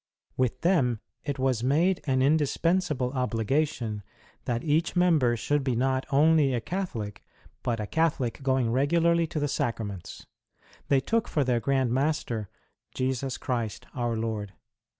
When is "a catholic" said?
6.55-7.23, 7.79-8.41